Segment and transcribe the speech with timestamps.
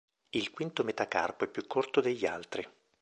[0.31, 2.67] Il quinto metacarpo è più corto degli altri.